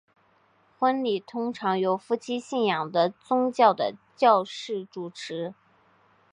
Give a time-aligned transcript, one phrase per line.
[0.79, 5.53] 婚礼通常由夫妻信仰的宗教的教士主持。